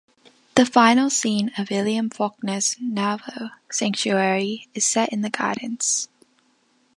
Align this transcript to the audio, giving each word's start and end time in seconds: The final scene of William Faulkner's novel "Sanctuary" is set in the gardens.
The 0.55 0.65
final 0.65 1.11
scene 1.11 1.51
of 1.59 1.69
William 1.69 2.09
Faulkner's 2.09 2.75
novel 2.79 3.51
"Sanctuary" 3.69 4.67
is 4.73 4.83
set 4.83 5.09
in 5.13 5.21
the 5.21 5.29
gardens. 5.29 6.09